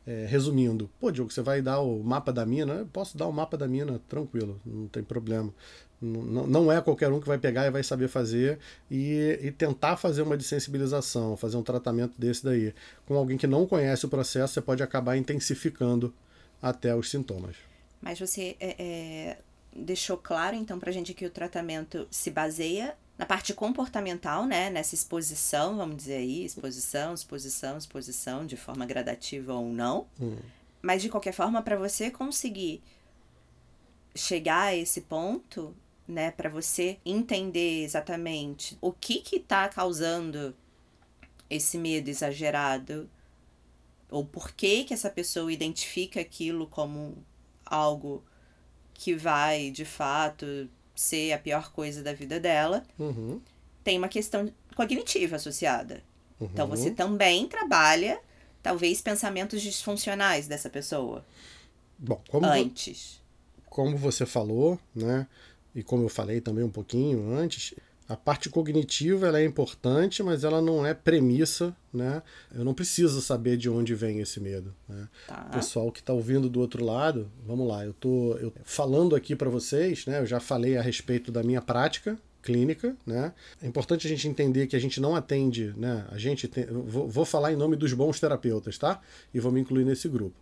[0.07, 2.73] É, resumindo, pô, Diogo, você vai dar o mapa da mina?
[2.73, 5.53] Eu posso dar o mapa da mina, tranquilo, não tem problema.
[6.01, 8.59] Não, não- é qualquer um que vai pegar e vai saber fazer
[8.91, 12.75] e, e tentar fazer uma desensibilização, fazer um tratamento desse daí.
[13.05, 16.13] Com alguém que não conhece o processo, você pode acabar intensificando
[16.63, 17.57] até os sintomas.
[18.01, 19.39] Mas você é, é,
[19.77, 24.71] deixou claro, então, pra gente que o tratamento se baseia na parte comportamental, né?
[24.71, 30.07] Nessa exposição, vamos dizer aí, exposição, exposição, exposição, de forma gradativa ou não.
[30.81, 32.83] Mas, de qualquer forma, para você conseguir
[34.15, 35.77] chegar a esse ponto,
[36.09, 36.31] né?
[36.31, 40.57] Para você entender exatamente o que que tá causando
[41.51, 43.07] esse medo exagerado
[44.09, 47.23] ou por que que essa pessoa identifica aquilo como
[47.67, 48.25] algo
[48.95, 50.71] que vai de fato
[51.01, 53.41] ser a pior coisa da vida dela, Uhum.
[53.83, 56.03] tem uma questão cognitiva associada.
[56.41, 56.77] Então Uhum.
[56.77, 58.21] você também trabalha
[58.63, 61.25] talvez pensamentos disfuncionais dessa pessoa
[61.99, 63.21] Bom, como, vo- antes.
[63.71, 65.27] como você falou, né?
[65.75, 67.75] E como eu falei também um pouquinho antes,
[68.11, 72.21] a parte cognitiva ela é importante, mas ela não é premissa, né?
[72.53, 75.09] Eu não preciso saber de onde vem esse medo, né?
[75.29, 75.47] Tá?
[75.49, 79.37] O pessoal que está ouvindo do outro lado, vamos lá, eu tô eu, falando aqui
[79.37, 80.19] para vocês, né?
[80.19, 83.33] Eu já falei a respeito da minha prática clínica, né?
[83.63, 86.05] É importante a gente entender que a gente não atende, né?
[86.11, 89.01] A gente tem, vou, vou falar em nome dos bons terapeutas, tá?
[89.33, 90.35] E vou me incluir nesse grupo.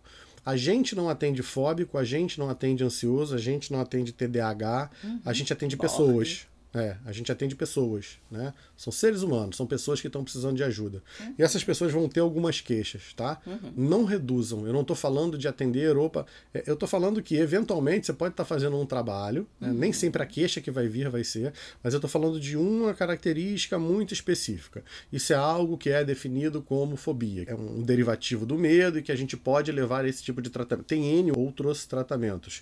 [0.43, 4.89] A gente não atende fóbico, a gente não atende ansioso, a gente não atende TDAH,
[5.23, 6.47] a gente atende pessoas.
[6.73, 8.53] É, a gente atende pessoas, né?
[8.77, 11.01] São seres humanos, são pessoas que estão precisando de ajuda.
[11.37, 13.41] E essas pessoas vão ter algumas queixas, tá?
[13.75, 14.67] Não reduzam.
[14.67, 16.27] Eu não estou falando de atender, opa.
[16.53, 19.71] é, Eu estou falando que, eventualmente, você pode estar fazendo um trabalho, né?
[19.73, 21.53] nem sempre a queixa que vai vir vai ser,
[21.83, 24.83] mas eu estou falando de uma característica muito específica.
[25.11, 27.45] Isso é algo que é definido como fobia.
[27.47, 30.51] É um derivativo do medo e que a gente pode levar a esse tipo de
[30.51, 30.85] tratamento.
[30.85, 32.61] Tem N outros tratamentos.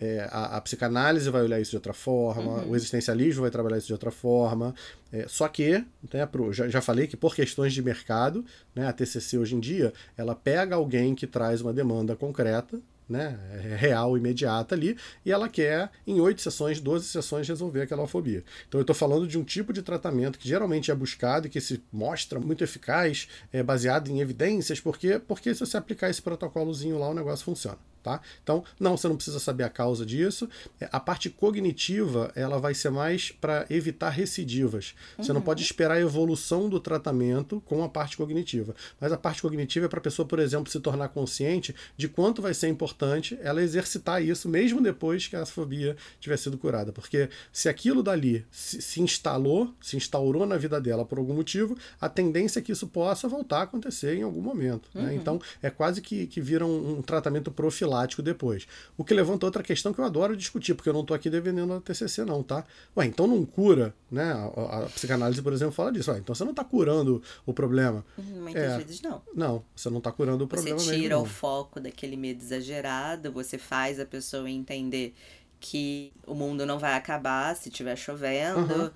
[0.00, 3.86] É, a, a psicanálise vai olhar isso de outra forma, o existencialismo vai trabalhar isso
[3.86, 4.74] de outra forma.
[5.12, 8.92] É, só que, né, pro, já, já falei que por questões de mercado, né, a
[8.92, 14.16] TCC hoje em dia, ela pega alguém que traz uma demanda concreta, né, é real,
[14.16, 18.44] imediata ali, e ela quer, em 8 sessões, 12 sessões, resolver aquela fobia.
[18.68, 21.60] Então eu estou falando de um tipo de tratamento que geralmente é buscado e que
[21.60, 26.98] se mostra muito eficaz, é, baseado em evidências, porque, porque se você aplicar esse protocolozinho
[26.98, 27.78] lá, o negócio funciona.
[28.02, 28.20] Tá?
[28.42, 30.48] Então, não, você não precisa saber a causa disso.
[30.80, 34.94] É, A parte cognitiva, ela vai ser mais para evitar recidivas.
[35.18, 38.74] Você não pode esperar a evolução do tratamento com a parte cognitiva.
[38.98, 42.40] Mas a parte cognitiva é para a pessoa, por exemplo, se tornar consciente de quanto
[42.40, 46.92] vai ser importante ela exercitar isso, mesmo depois que a fobia tiver sido curada.
[46.92, 51.76] Porque se aquilo dali se, se instalou, se instaurou na vida dela por algum motivo,
[52.00, 54.88] a tendência é que isso possa voltar a acontecer em algum momento.
[54.94, 55.14] né?
[55.14, 57.89] Então, é quase que, que vira um, um tratamento profilático
[58.22, 58.66] depois.
[58.96, 61.72] O que levanta outra questão que eu adoro discutir, porque eu não estou aqui defendendo
[61.74, 62.64] a TCC não, tá?
[62.96, 64.32] Ué, então não cura, né?
[64.32, 66.10] A, a- psicanálise, por exemplo, fala disso.
[66.10, 68.04] Ué, então você não está curando o problema.
[68.16, 68.78] Muitas É.
[68.78, 69.22] vezes não.
[69.34, 71.22] Não, você não está curando o Você problema tira mesmo.
[71.22, 75.14] o foco daquele medo exagerado, você faz a pessoa entender
[75.58, 78.58] que o mundo não vai acabar se estiver chovendo.
[78.60, 78.92] Aham.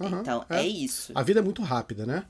[0.00, 0.60] Aham, Então, é.
[0.60, 0.66] é.
[0.66, 1.12] isso.
[1.14, 2.24] A vida é muito rápida, né?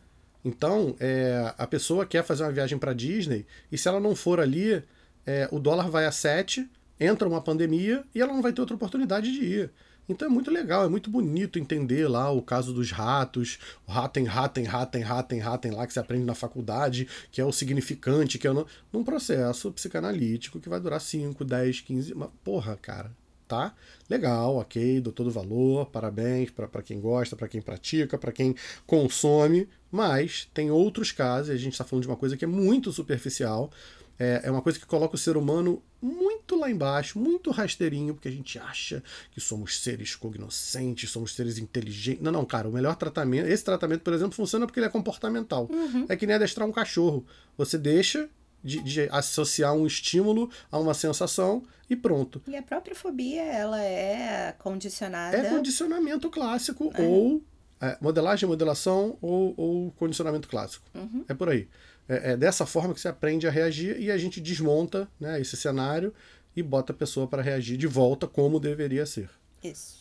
[0.45, 4.41] Então, é, a pessoa quer fazer uma viagem para Disney e se ela não for
[4.41, 4.83] ali,
[5.29, 6.67] é, o dólar vai a 7,
[6.99, 9.71] entra uma pandemia e ela não vai ter outra oportunidade de ir.
[10.09, 14.25] Então é muito legal, é muito bonito entender lá o caso dos ratos, o ratem,
[14.25, 18.49] ratem, ratem, ratem, ratem lá que você aprende na faculdade, que é o significante, que
[18.49, 22.15] é no, num processo psicanalítico que vai durar 5, 10, 15.
[22.15, 23.11] Mas, porra, cara,
[23.47, 23.75] tá?
[24.09, 28.55] Legal, ok, dou todo o valor, parabéns para quem gosta, para quem pratica, para quem
[28.87, 32.49] consome, mas tem outros casos, e a gente está falando de uma coisa que é
[32.49, 33.71] muito superficial,
[34.19, 38.29] é, é uma coisa que coloca o ser humano muito lá embaixo, muito rasteirinho, porque
[38.29, 42.23] a gente acha que somos seres cognoscentes, somos seres inteligentes.
[42.23, 45.69] Não, não, cara, o melhor tratamento, esse tratamento, por exemplo, funciona porque ele é comportamental.
[46.09, 47.25] É que nem adestrar um cachorro.
[47.57, 48.29] Você deixa
[48.63, 52.43] de, de associar um estímulo a uma sensação e pronto.
[52.47, 55.37] E a própria fobia, ela é condicionada.
[55.37, 57.43] É condicionamento clássico ou
[57.81, 60.85] é, modelagem, modelação ou, ou condicionamento clássico.
[61.29, 61.69] É por aí.
[62.09, 65.57] É, é dessa forma que você aprende a reagir e a gente desmonta né, esse
[65.57, 66.13] cenário
[66.57, 69.31] e bota a pessoa para reagir de volta como deveria ser.
[69.63, 69.99] Isso.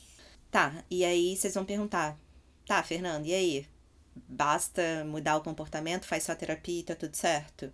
[0.49, 2.17] Tá, e aí vocês vão perguntar:
[2.65, 3.67] tá, Fernando, e aí?
[4.27, 7.71] Basta mudar o comportamento, faz só terapia e tá tudo certo?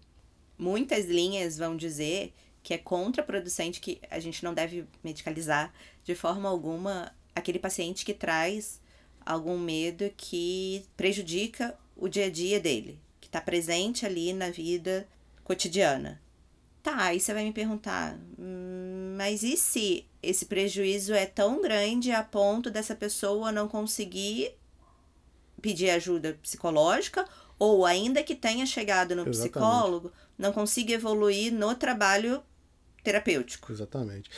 [0.57, 6.49] Muitas linhas vão dizer que é contraproducente que a gente não deve medicalizar de forma
[6.49, 8.81] alguma aquele paciente que traz
[9.25, 15.07] algum medo que prejudica o dia a dia dele, que está presente ali na vida
[15.43, 16.21] cotidiana.
[16.81, 22.11] Tá, aí você vai me perguntar, "Hum, mas e se esse prejuízo é tão grande
[22.11, 24.53] a ponto dessa pessoa não conseguir
[25.61, 27.25] pedir ajuda psicológica
[27.57, 29.51] ou ainda que tenha chegado no Exatamente.
[29.51, 32.43] psicólogo, não consiga evoluir no trabalho
[33.01, 33.71] terapêutico?
[33.71, 34.29] Exatamente.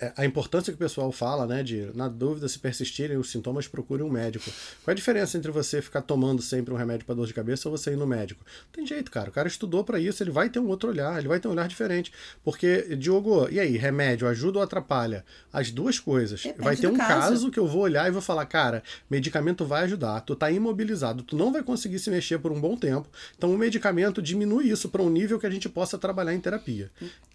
[0.00, 3.68] É, a importância que o pessoal fala, né, de na dúvida se persistirem os sintomas,
[3.68, 4.50] procure um médico.
[4.82, 7.68] Qual é a diferença entre você ficar tomando sempre um remédio para dor de cabeça
[7.68, 8.42] ou você ir no médico?
[8.66, 9.28] Não tem jeito, cara.
[9.28, 11.50] O cara estudou para isso, ele vai ter um outro olhar, ele vai ter um
[11.50, 12.12] olhar diferente.
[12.42, 15.24] Porque, Diogo, e aí, remédio ajuda ou atrapalha?
[15.52, 16.42] As duas coisas.
[16.42, 17.08] Depende vai ter um caso.
[17.08, 21.22] caso que eu vou olhar e vou falar, cara, medicamento vai ajudar, tu tá imobilizado,
[21.22, 23.08] tu não vai conseguir se mexer por um bom tempo.
[23.36, 26.90] Então o medicamento diminui isso para um nível que a gente possa trabalhar em terapia.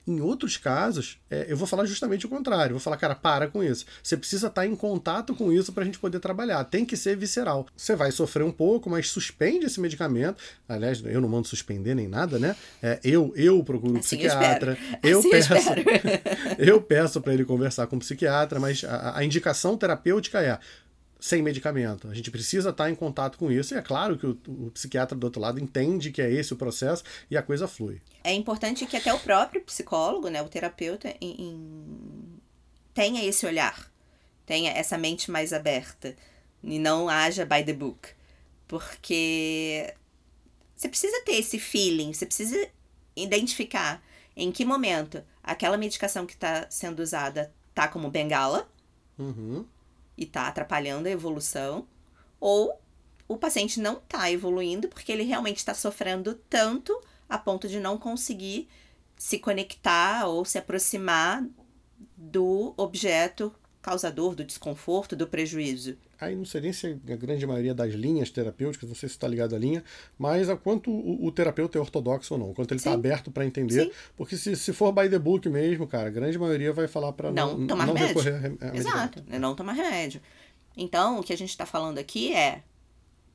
[0.07, 2.73] Em outros casos, é, eu vou falar justamente o contrário.
[2.75, 3.85] Vou falar, cara, para com isso.
[4.03, 6.63] Você precisa estar em contato com isso para a gente poder trabalhar.
[6.65, 7.65] Tem que ser visceral.
[7.75, 10.37] Você vai sofrer um pouco, mas suspende esse medicamento.
[10.69, 12.55] Aliás, eu não mando suspender nem nada, né?
[12.83, 14.77] É, eu, eu procuro um Assim psiquiatra.
[15.01, 15.31] Eu, Eu espero.
[15.31, 15.81] peço, assim
[16.59, 20.59] eu eu peço para ele conversar com o psiquiatra, mas a, a indicação terapêutica é
[21.25, 22.07] sem medicamento.
[22.07, 25.17] A gente precisa estar em contato com isso, e é claro que o, o psiquiatra
[25.17, 27.99] do outro lado entende que é esse o processo e a coisa flui.
[28.23, 32.39] É importante que até o próprio psicólogo, né, o terapeuta, em- em-
[32.93, 33.91] tenha esse olhar,
[34.45, 36.15] tenha essa mente mais aberta
[36.63, 38.09] e não haja by the book.
[38.67, 39.93] Porque
[40.75, 42.67] você precisa ter esse feeling, você precisa
[43.15, 43.99] identificar
[44.35, 48.69] em que momento aquela medicação que está sendo usada tá como bengala
[49.17, 49.65] Uhum.
[50.17, 51.87] E tá atrapalhando a evolução,
[52.39, 52.79] ou
[53.27, 57.97] o paciente não tá evoluindo porque ele realmente está sofrendo tanto a ponto de não
[57.97, 58.67] conseguir
[59.17, 61.43] se conectar ou se aproximar
[62.15, 63.53] do objeto
[63.85, 65.95] causador do desconforto, do prejuízo.
[66.19, 69.27] Aí não sei nem se a grande maioria das linhas terapêuticas, não sei se está
[69.27, 69.83] ligado à linha,
[70.17, 73.45] mas a quanto o, o terapeuta é ortodoxo ou não, quanto ele está aberto para
[73.45, 73.85] entender.
[73.85, 73.91] Sim.
[74.17, 77.31] Porque se, se for by the book mesmo, cara, a grande maioria vai falar para
[77.31, 78.21] não, Não tomar não remédio.
[78.23, 78.75] recorrer a.
[78.75, 79.37] Exato, né?
[79.37, 80.19] não tomar remédio.
[80.75, 82.63] Então, o que a gente está falando aqui é,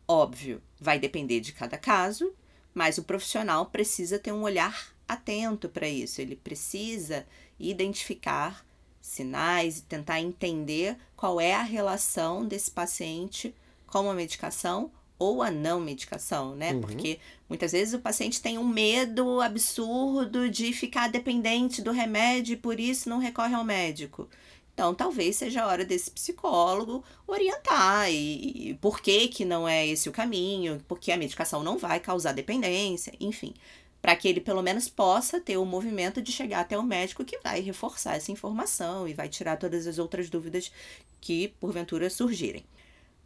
[0.09, 2.33] óbvio, vai depender de cada caso,
[2.75, 6.21] mas o profissional precisa ter um olhar atento para isso.
[6.21, 7.25] Ele precisa
[7.57, 8.65] identificar
[9.11, 13.55] sinais e tentar entender qual é a relação desse paciente
[13.87, 16.73] com a medicação ou a não medicação, né?
[16.73, 16.81] Uhum.
[16.81, 17.19] Porque
[17.49, 22.81] muitas vezes o paciente tem um medo absurdo de ficar dependente do remédio e por
[22.81, 24.29] isso não recorre ao médico.
[24.73, 29.87] Então, talvez seja a hora desse psicólogo orientar e, e por que, que não é
[29.87, 33.53] esse o caminho, porque a medicação não vai causar dependência, enfim.
[34.01, 37.39] Para que ele pelo menos possa ter o movimento de chegar até o médico que
[37.41, 40.73] vai reforçar essa informação e vai tirar todas as outras dúvidas
[41.21, 42.65] que porventura surgirem.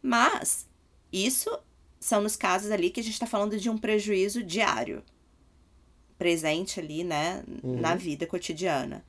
[0.01, 0.67] Mas
[1.13, 1.49] isso
[1.99, 5.01] são nos casos ali que a gente está falando de um prejuízo diário,
[6.17, 7.79] presente ali, né, Uhum.
[7.79, 9.03] na vida cotidiana.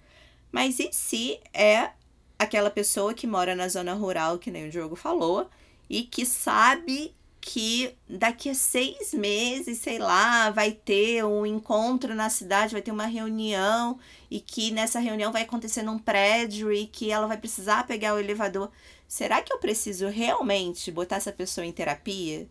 [0.52, 1.90] Mas e se é
[2.38, 5.50] aquela pessoa que mora na zona rural, que nem o Diogo falou,
[5.90, 7.14] e que sabe
[7.48, 12.90] que daqui a seis meses, sei lá, vai ter um encontro na cidade, vai ter
[12.90, 17.86] uma reunião, e que nessa reunião vai acontecer num prédio e que ela vai precisar
[17.86, 18.68] pegar o elevador.
[19.06, 22.48] Será que eu preciso realmente botar essa pessoa em terapia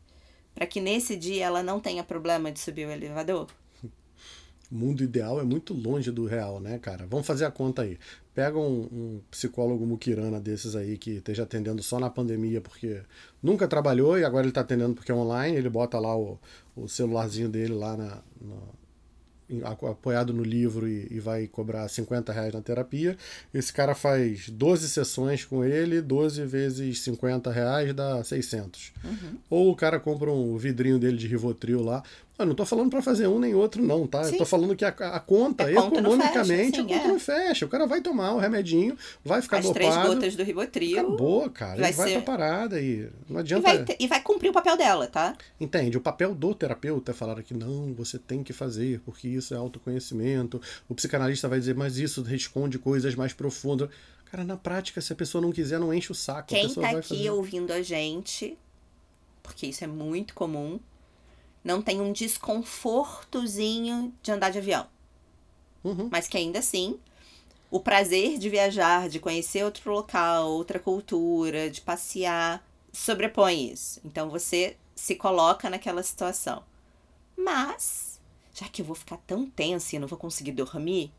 [0.54, 3.48] para que nesse dia ela não tenha problema de subir o elevador?
[4.72, 7.06] O mundo ideal é muito longe do real, né, cara?
[7.06, 8.00] Vamos fazer a conta aí.
[8.36, 13.00] Pega um, um psicólogo muquirana desses aí que esteja atendendo só na pandemia porque
[13.42, 16.38] nunca trabalhou e agora ele está atendendo porque é online, ele bota lá o,
[16.76, 18.76] o celularzinho dele lá na, na-
[19.90, 23.16] apoiado no livro e, e vai cobrar 50 reais na terapia.
[23.54, 28.92] Esse cara faz 12 sessões com ele, 12 vezes 50 reais dá 600.
[29.04, 29.38] Uhum.
[29.50, 32.02] Ou o cara compra um vidrinho dele de Rivotril lá.
[32.38, 34.30] Eu não tô falando para fazer um nem outro, não, tá?
[34.32, 37.08] Tô falando que a, a conta, A conta não economicamente, fecha, a conta é.
[37.08, 37.66] não fecha.
[37.66, 40.14] O cara vai tomar o remedinho, vai ficar As três dopado.
[40.16, 41.00] gotas do Rivotril.
[41.00, 41.80] Acabou, cara.
[41.80, 43.62] vai Ele vai ser- pra parada e não E adianta.
[43.64, 45.34] vai, ter- e vai cumprir o papel dela, tá?
[45.60, 45.98] Entende?
[45.98, 49.58] O papel do terapeuta é falar que não, você tem que fazer, porque isso é
[49.58, 50.62] autoconhecimento.
[50.90, 53.88] O psicanalista vai dizer, mas isso responde coisas mais profundas.
[54.30, 56.40] Cara, na prática, se a pessoa não quiser, não enche o saco.
[56.42, 57.30] a Quem pessoa tá aqui fazer.
[57.30, 58.58] ouvindo a gente,
[59.42, 60.80] porque isso é muito comum,
[61.66, 64.86] não tem um desconfortozinho de andar de avião.
[65.84, 66.08] Uhum.
[66.12, 67.00] Mas que ainda assim,
[67.72, 74.00] o prazer de viajar, de conhecer outro local, outra cultura, de passear, sobrepõe isso.
[74.06, 76.64] Então você se coloca naquela situação.
[77.36, 78.22] Mas,
[78.54, 81.12] já que eu vou ficar tão tensa e não vou conseguir dormir,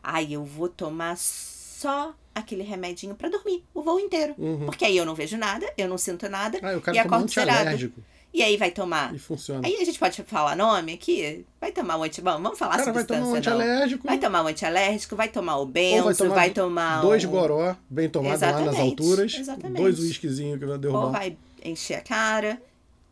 [0.00, 4.34] ai, eu vou tomar só aquele remedinho pra dormir o voo inteiro.
[4.38, 4.66] Uhum.
[4.66, 7.32] Porque aí eu não vejo nada, eu não sinto nada, Ah, e toma um acordo
[7.32, 7.92] zerado.
[8.32, 9.14] E aí vai tomar.
[9.14, 9.66] e funciona.
[9.66, 11.46] Aí a gente pode falar nome aqui?
[11.60, 12.20] Vai tomar um anti...
[12.20, 15.56] Vamos vamos falar o cara vai tomar um antialérgico, Vai tomar um antialérgico, vai tomar
[15.56, 17.30] o ou benzo, vai tomar, dois um...
[17.30, 19.78] goró, bem tomado lá nas Exatamente, alturas, exatamente.
[19.80, 21.10] dois whiskyzinhos que vai Ou derrubar.
[21.10, 22.60] vai encher a cara.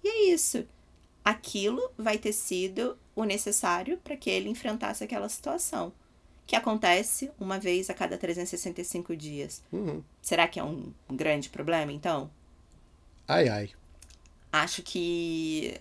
[0.04, 0.64] E é isso.
[1.24, 5.92] Aquilo vai ter sido o necessário para que ele enfrentasse aquela situação.
[6.46, 9.62] que acontece uma vez a cada 365 dias.
[9.72, 10.00] Uhum.
[10.22, 12.30] Será que é um grande problema, então?
[13.26, 13.70] Ai, ai.
[14.52, 15.78] Acho que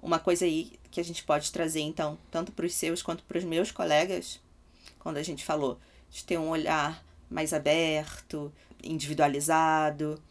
[0.00, 3.38] uma coisa aí que a gente pode trazer, então, tanto para os seus quanto para
[3.38, 4.40] os meus colegas,
[4.98, 5.78] quando a gente falou
[6.10, 10.22] de ter um olhar mais aberto, individualizado,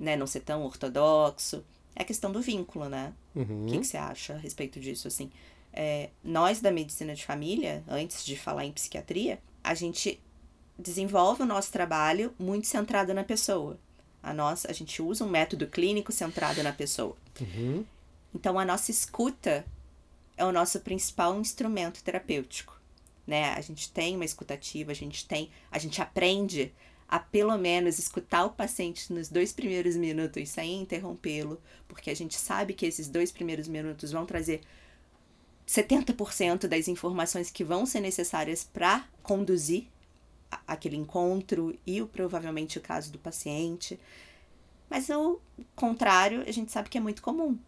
[0.00, 3.12] né, não ser tão ortodoxo, é a questão do vínculo, né?
[3.34, 3.66] Uhum.
[3.66, 5.30] O que, que você acha a respeito disso, assim?
[5.72, 10.20] É, nós da medicina de família, antes de falar em psiquiatria, a gente
[10.78, 13.78] desenvolve o nosso trabalho muito centrado na pessoa.
[14.24, 17.16] A nossa, a gente usa um método clínico centrado na pessoa.
[17.40, 17.84] Uhum.
[18.34, 19.64] Então a nossa escuta
[20.36, 22.80] é o nosso principal instrumento terapêutico,
[23.26, 23.50] né?
[23.50, 26.72] A gente tem uma escutativa, a gente tem, a gente aprende
[27.06, 32.36] a pelo menos escutar o paciente nos dois primeiros minutos sem interrompê-lo, porque a gente
[32.36, 34.62] sabe que esses dois primeiros minutos vão trazer
[35.66, 39.86] 70% das informações que vão ser necessárias para conduzir
[40.66, 43.98] aquele encontro e o, provavelmente o caso do paciente.
[44.88, 45.40] Mas o
[45.74, 47.58] contrário, a gente sabe que é muito comum.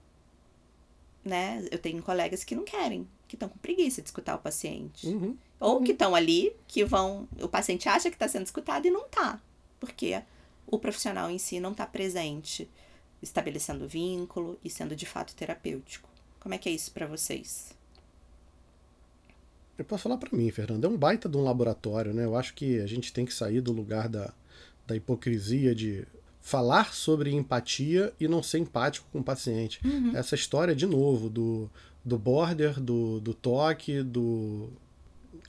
[1.25, 1.67] Né?
[1.71, 5.09] Eu tenho colegas que não querem, que estão com preguiça de escutar o paciente.
[5.09, 5.37] Uhum.
[5.59, 7.29] Ou que estão ali, que vão.
[7.41, 9.41] O paciente acha que está sendo escutado e não está.
[9.81, 10.23] Porque
[10.67, 12.69] o profissional em si não está presente,
[13.23, 16.09] estabelecendo vínculo e sendo de fato terapêutico.
[16.39, 17.76] Como é que é isso para vocês?
[19.79, 20.85] Eu posso falar pra mim, Fernando.
[20.85, 22.25] É um baita de um laboratório, né?
[22.25, 24.33] Eu acho que a gente tem que sair do lugar da,
[24.87, 26.07] da hipocrisia de
[26.41, 29.81] falar sobre empatia e não ser empático com o paciente.
[30.17, 31.69] Essa história, de novo, do,
[32.05, 34.71] do border, do, do toque, do.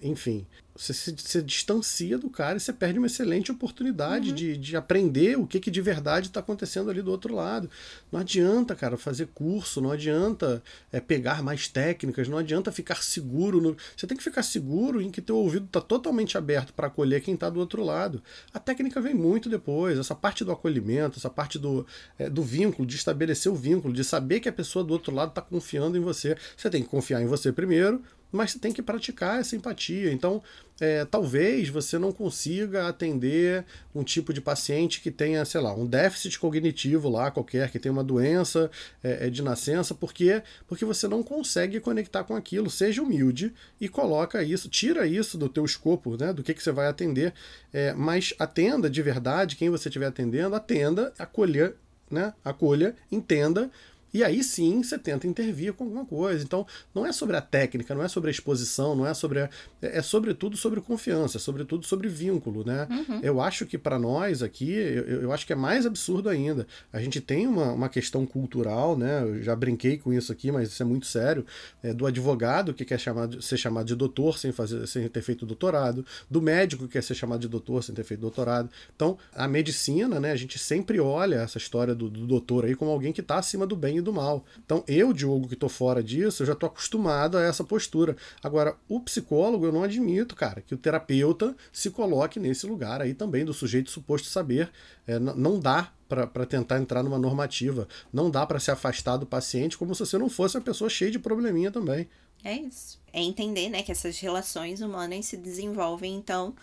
[0.01, 0.45] Enfim.
[0.77, 5.35] Você se, se distancia do cara e você perde uma excelente oportunidade de, de aprender
[5.35, 7.67] o que, que de verdade está acontecendo ali do outro lado.
[8.11, 13.59] Não adianta, cara, fazer curso, não adianta é, pegar mais técnicas, não adianta ficar seguro.
[13.59, 13.75] No...
[13.95, 17.33] Você tem que ficar seguro em que teu ouvido está totalmente aberto para acolher quem
[17.33, 18.21] está do outro lado.
[18.53, 19.97] A técnica vem muito depois.
[19.97, 21.87] Essa parte do acolhimento, essa parte do,
[22.19, 25.29] é, do vínculo, de estabelecer o vínculo, de saber que a pessoa do outro lado
[25.29, 26.37] está confiando em você.
[26.55, 30.11] Você tem que confiar em você primeiro, mas você tem que praticar essa empatia.
[30.11, 30.41] Então,
[30.79, 35.87] é, talvez você não consiga atender um tipo de paciente que tenha, sei lá, um
[35.87, 38.69] déficit cognitivo lá qualquer, que tenha uma doença
[39.03, 42.69] é, é, de nascença, porque porque você não consegue conectar com aquilo.
[42.69, 46.71] Seja humilde e coloca isso, tira isso do teu escopo, né, do que, que você
[46.71, 47.33] vai atender,
[47.73, 51.73] é, mas atenda de verdade quem você estiver atendendo, atenda, acolha,
[52.09, 53.71] né, acolha, entenda
[54.17, 56.43] e aí sim você tenta intervir com alguma coisa.
[56.43, 59.41] Então, não é sobre a técnica, não é sobre a exposição, não é sobre.
[59.41, 59.49] A,
[59.79, 62.87] é, é sobretudo sobre confiança, é sobretudo sobre vínculo, né?
[62.89, 63.19] Uhum.
[63.21, 66.65] Eu acho que para nós aqui, eu, eu acho que é mais absurdo ainda.
[66.91, 69.21] A gente tem uma, uma questão cultural, né?
[69.21, 71.45] Eu já brinquei com isso aqui, mas isso é muito sério.
[71.83, 75.45] É, do advogado que quer chamar, ser chamado de doutor sem, fazer, sem ter feito
[75.45, 78.67] doutorado, do médico que quer ser chamado de doutor sem ter feito doutorado.
[78.95, 80.31] Então, a medicina, né?
[80.31, 83.67] A gente sempre olha essa história do, do doutor aí como alguém que está acima
[83.67, 84.45] do bem e do mal.
[84.65, 88.15] Então, eu, Diogo, que tô fora disso, eu já tô acostumado a essa postura.
[88.43, 93.13] Agora, o psicólogo, eu não admito, cara, que o terapeuta se coloque nesse lugar aí
[93.13, 94.71] também do sujeito suposto saber.
[95.05, 97.87] É, não dá para tentar entrar numa normativa.
[98.11, 101.11] Não dá para se afastar do paciente como se você não fosse uma pessoa cheia
[101.11, 102.07] de probleminha também.
[102.43, 102.99] É isso.
[103.11, 106.55] É entender, né, que essas relações humanas se desenvolvem, então,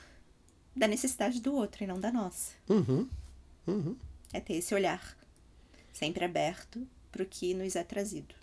[0.74, 2.52] da necessidade do outro e não da nossa.
[2.68, 3.08] Uhum.
[3.66, 3.96] Uhum.
[4.32, 5.16] É ter esse olhar
[5.92, 8.34] sempre aberto para o que nos é trazido.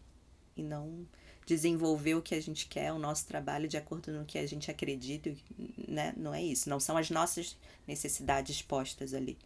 [0.56, 1.06] E não
[1.46, 4.72] desenvolver o que a gente quer, o nosso trabalho de acordo no que a gente
[4.72, 5.34] acredita,
[5.88, 6.14] né?
[6.16, 6.70] Não é isso.
[6.70, 9.38] Não são as nossas necessidades postas ali.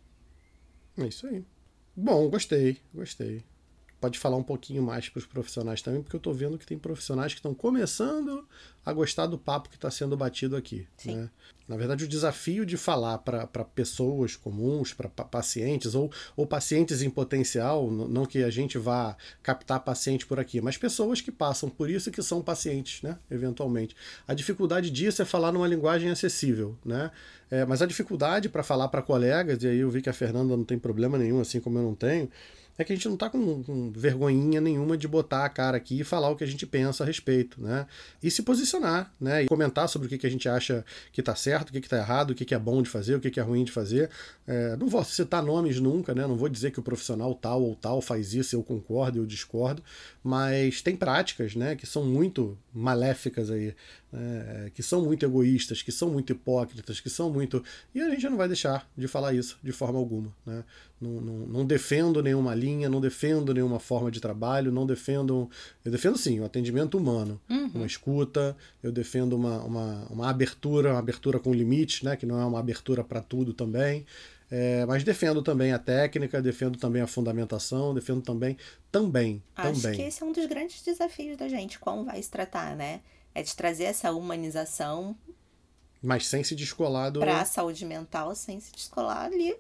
[0.96, 1.44] É isso aí.
[1.96, 3.44] Bom, gostei, gostei.
[4.00, 6.78] Pode falar um pouquinho mais para os profissionais também, porque eu estou vendo que tem
[6.78, 8.46] profissionais que estão começando
[8.86, 10.88] a gostar do papo que está sendo batido aqui.
[11.06, 11.30] Né?
[11.68, 17.10] Na verdade, o desafio de falar para pessoas comuns, para pacientes, ou, ou pacientes em
[17.10, 21.90] potencial, não que a gente vá captar paciente por aqui, mas pessoas que passam por
[21.90, 23.18] isso e que são pacientes, né?
[23.32, 23.96] eventualmente.
[24.28, 26.78] A dificuldade disso é falar numa linguagem acessível.
[26.86, 27.10] Né?
[27.50, 30.56] É, mas a dificuldade para falar para colegas, e aí eu vi que a Fernanda
[30.56, 32.30] não tem problema nenhum, assim como eu não tenho,
[32.78, 36.00] é que a gente não tá com, com, vergonhinha nenhuma de botar a cara aqui
[36.00, 37.88] e falar o que a gente pensa a respeito, né?
[38.22, 39.44] E se posicionar, né?
[39.44, 41.90] E comentar sobre o que, que a gente acha que tá certo, o que, que
[41.90, 43.72] tá errado, o que, que é bom de fazer, o que, que é ruim de
[43.72, 44.10] fazer.
[44.46, 46.28] É, não vou citar nomes nunca, né?
[46.28, 49.82] Não vou dizer que o profissional tal ou tal faz isso, eu concordo, eu discordo,
[50.24, 51.76] mas tem práticas, né?
[51.76, 53.74] Que são muito maléficas aí
[54.16, 57.64] né, que são muito egoístas, que são muito hipócritas, que são muito.
[57.94, 60.34] E a gente não vai deixar de falar isso de forma alguma.
[60.46, 60.64] Né?
[61.02, 65.50] Não, não, não defendo nenhuma linha, não defendo nenhuma forma de trabalho, não defendo.
[65.84, 67.70] Eu defendo sim o atendimento humano, Uhum.
[67.76, 72.16] uma escuta, eu defendo uma, uma, uma abertura, uma abertura com limites, né?
[72.16, 74.06] que não é uma abertura para tudo também.
[74.50, 78.56] É, mas defendo também a técnica, defendo também a fundamentação, defendo também,
[78.92, 79.98] também, Acho também.
[80.00, 83.02] que esse é um dos grandes desafios da gente, como vai se tratar, né?
[83.36, 85.16] É de trazer essa humanização
[86.02, 87.20] Mas sem se descolar do.
[87.20, 89.56] para a saúde mental sem se descolar ali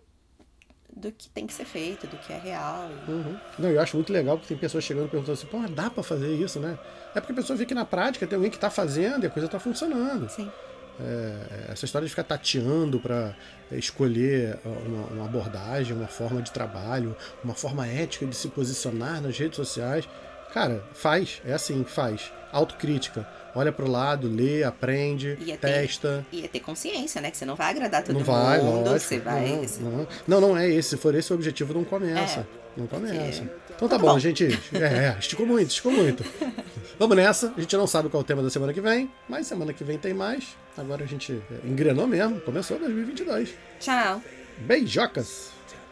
[0.96, 2.90] do que tem que ser feito, do que é real.
[3.08, 3.38] Uhum.
[3.60, 6.02] Não, eu acho muito legal que tem pessoas chegando e perguntando assim, pô, dá pra
[6.02, 6.80] fazer isso, né?
[7.14, 9.30] É porque a pessoa vê que na prática tem alguém que tá fazendo e a
[9.30, 10.30] coisa tá funcionando.
[10.30, 10.50] Sim.
[10.98, 13.36] É, essa história de ficar tateando para
[13.74, 19.38] escolher uma, uma abordagem, uma forma de trabalho, uma forma ética de se posicionar nas
[19.38, 20.08] redes sociais.
[20.56, 22.32] Cara, faz, é assim faz.
[22.52, 23.28] Autocrítica.
[23.54, 26.26] Olha pro lado, lê, aprende, E é ter- testa.
[26.32, 27.30] E é ter consciência, né?
[27.30, 28.90] Que você não vai agradar todo Não vai, mundo.
[28.90, 29.00] lógico.
[29.10, 29.50] Você vai.
[29.82, 30.90] Não, não, não, não é esse.
[30.92, 32.40] Se for esse o objetivo, não começa.
[32.40, 32.46] É,
[32.80, 33.42] não começa.
[33.44, 34.20] porque- Então tá Tá bom, bom.
[34.20, 34.46] gente.
[34.74, 34.78] É,
[35.08, 36.24] é, esticou muito, esticou muito.
[36.98, 37.54] Vamos nessa.
[37.56, 39.84] A gente não sabe qual é o tema da semana que vem, mas semana que
[39.84, 40.56] vem tem mais.
[40.78, 42.40] Agora a gente é, engrenou mesmo.
[42.42, 43.50] Começou 2022.
[43.82, 44.22] Tchau.
[44.60, 45.50] Beijocas.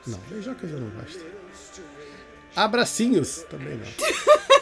[0.07, 1.19] Não, beijocas eu não gosto.
[2.55, 3.85] Abracinhos também não.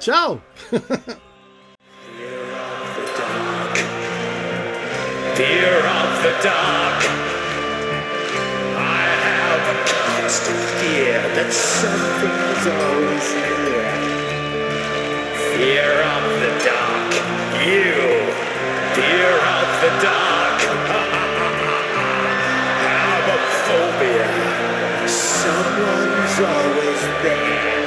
[0.00, 0.40] Tchau!
[0.70, 0.86] Fear
[5.76, 7.00] of the dark.
[8.80, 13.92] I have a constant fear that something's always near.
[15.52, 17.12] Fear of the dark.
[17.60, 18.00] You.
[18.96, 20.58] Fear of the dark.
[22.88, 23.38] have a
[23.68, 24.32] phobia.
[25.06, 27.79] Someone's always there.